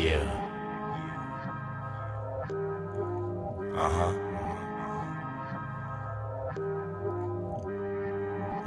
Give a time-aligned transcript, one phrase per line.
[0.00, 0.24] Yeah.
[3.76, 4.12] Uh huh.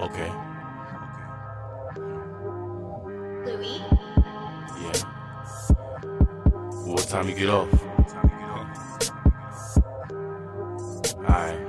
[0.05, 0.31] Okay.
[3.47, 3.81] Louis?
[4.79, 4.97] Yeah.
[6.85, 7.73] What time you get off?
[11.17, 11.59] Alright.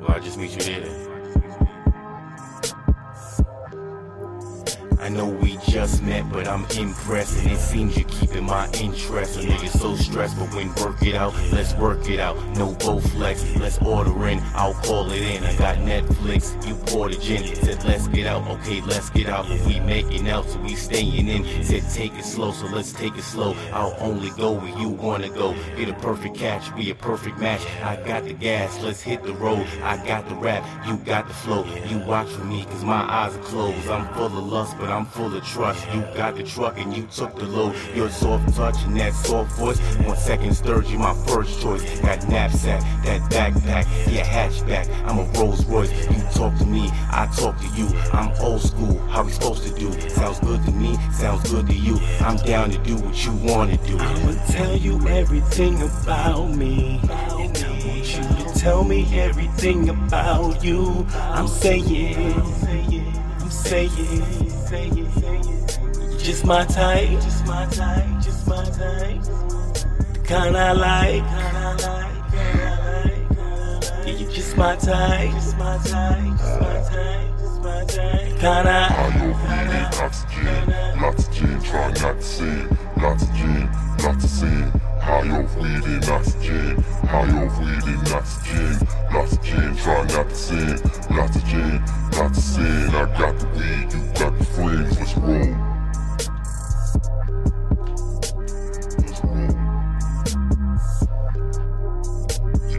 [0.00, 1.01] Well, I'll just meet you there then.
[5.02, 9.36] I know we just met, but I'm impressed, and it seems you're keeping my interest.
[9.36, 12.36] A nigga so stressed, but when work it out, let's work it out.
[12.56, 14.38] No Bowflex, let's order in.
[14.54, 15.42] I'll call it in.
[15.42, 17.52] I got Netflix, you poured a gin.
[17.56, 19.48] Said let's get out, okay, let's get out.
[19.66, 21.64] We making out, so we staying in.
[21.64, 23.56] Said take it slow, so let's take it slow.
[23.72, 25.52] I'll only go where you wanna go.
[25.76, 27.66] Get a perfect catch, be a perfect match.
[27.82, 29.66] I got the gas, let's hit the road.
[29.82, 31.64] I got the rap, you got the flow.
[31.88, 33.88] You watch for me, cause my eyes are closed.
[33.88, 35.86] I'm full of lust, but I'm full of trust.
[35.94, 37.74] You got the truck and you took the load.
[37.94, 39.78] Your soft touch and that soft voice.
[40.04, 41.82] One second stirred you my first choice.
[42.00, 44.86] That knapsack, that backpack, yeah, hatchback.
[45.06, 45.90] I'm a Rolls Royce.
[46.10, 47.88] You talk to me, I talk to you.
[48.12, 49.90] I'm old school, how we supposed to do?
[50.10, 51.98] Sounds good to me, sounds good to you.
[52.20, 53.98] I'm down to do what you wanna do.
[53.98, 57.00] I'ma tell you everything about me.
[57.02, 61.06] And I want you to tell me everything about you.
[61.14, 64.51] I'm saying, I'm saying,
[66.18, 69.22] just my type, just my type, just my type.
[70.24, 74.06] Kind I like, kind I like, I I.
[74.06, 78.38] Yeah, you're just my type, just my type, just my type, just my type.
[78.38, 78.82] Kind I.
[79.22, 82.78] Weed oxygen, lots of gin, try not to sin.
[82.96, 83.61] Lots of gin,
[84.42, 84.72] sin.
[85.00, 90.28] High off weed and oxygen, high off weed and oxygen, lots of gin, try not
[90.28, 90.80] to sin.
[91.10, 91.84] Lots of gin,
[92.18, 92.90] lots of sin.
[92.90, 95.54] I got the weed, you got the flames, let's roll.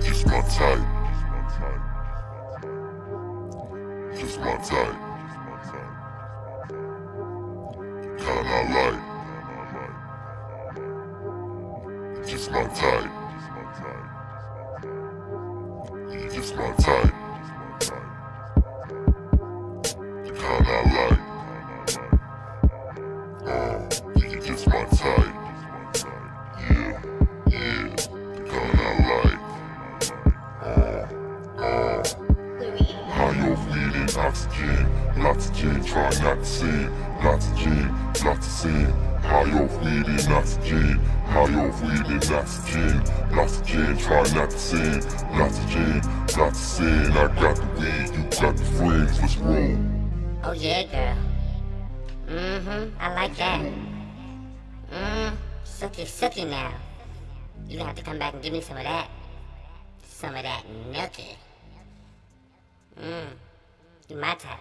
[0.01, 0.85] Just my type.
[4.19, 4.95] Just my type.
[8.19, 9.02] Kinda like.
[12.53, 13.09] My type.
[16.11, 17.13] You just my type.
[20.23, 21.21] You Kinda I like.
[23.47, 25.33] Uh, you just my type.
[26.59, 27.01] Yeah,
[27.47, 27.95] yeah.
[28.45, 29.41] Kinda I like.
[30.61, 31.07] Uh.
[32.59, 32.85] Louis?
[33.09, 36.91] High off weed and oxygen, lots of gin, try not to sin.
[37.23, 37.89] Lots of gin,
[38.23, 39.02] lots of sin.
[39.33, 44.59] High off weed and oxygen, high off weed oxygen, lots of gin, try not to
[44.59, 44.97] sin.
[44.99, 46.01] Of gin,
[46.39, 47.11] of sin.
[47.13, 49.75] I got the weed, you got the flames, let's roll.
[50.43, 51.17] Oh yeah, girl.
[52.27, 52.95] Mm-hmm.
[52.99, 53.61] I like that.
[54.91, 55.35] Mmm.
[55.65, 56.71] Sookie, sookie now.
[57.67, 59.09] You gonna have to come back and give me some of that.
[60.05, 61.37] Some of that nookie.
[63.01, 63.29] Mmm.
[64.09, 64.59] You my type.